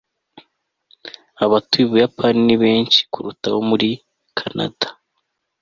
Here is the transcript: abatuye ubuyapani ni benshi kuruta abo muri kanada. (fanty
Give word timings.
abatuye 1.43 1.83
ubuyapani 1.85 2.39
ni 2.47 2.55
benshi 2.63 2.99
kuruta 3.11 3.45
abo 3.49 3.61
muri 3.69 3.89
kanada. 4.37 4.87
(fanty 4.89 4.89